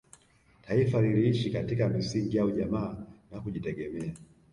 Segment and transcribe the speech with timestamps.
[0.61, 2.95] taifa liliishi katika misingi ya ujamaa
[3.31, 4.13] na kujitegemea